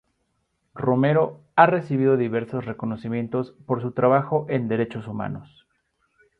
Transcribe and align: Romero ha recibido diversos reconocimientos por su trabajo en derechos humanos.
Romero 0.73 1.43
ha 1.55 1.67
recibido 1.67 2.17
diversos 2.17 2.65
reconocimientos 2.65 3.53
por 3.67 3.83
su 3.83 3.91
trabajo 3.91 4.47
en 4.49 4.67
derechos 4.67 5.05
humanos. 5.07 5.67